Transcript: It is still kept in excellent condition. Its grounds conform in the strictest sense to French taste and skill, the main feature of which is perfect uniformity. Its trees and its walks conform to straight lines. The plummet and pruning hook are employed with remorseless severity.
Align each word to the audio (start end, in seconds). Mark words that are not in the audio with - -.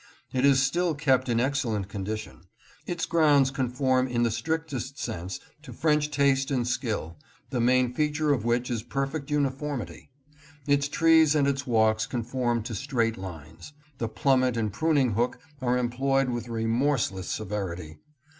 It 0.33 0.45
is 0.45 0.59
still 0.63 0.95
kept 0.95 1.29
in 1.29 1.39
excellent 1.39 1.87
condition. 1.87 2.45
Its 2.87 3.05
grounds 3.05 3.51
conform 3.51 4.07
in 4.07 4.23
the 4.23 4.31
strictest 4.31 4.97
sense 4.97 5.39
to 5.61 5.71
French 5.71 6.09
taste 6.09 6.49
and 6.49 6.67
skill, 6.67 7.19
the 7.51 7.61
main 7.61 7.93
feature 7.93 8.33
of 8.33 8.43
which 8.43 8.71
is 8.71 8.81
perfect 8.81 9.29
uniformity. 9.29 10.09
Its 10.65 10.87
trees 10.87 11.35
and 11.35 11.47
its 11.47 11.67
walks 11.67 12.07
conform 12.07 12.63
to 12.63 12.73
straight 12.73 13.15
lines. 13.15 13.73
The 13.99 14.09
plummet 14.09 14.57
and 14.57 14.73
pruning 14.73 15.11
hook 15.11 15.37
are 15.61 15.77
employed 15.77 16.29
with 16.29 16.47
remorseless 16.49 17.27
severity. 17.27 17.99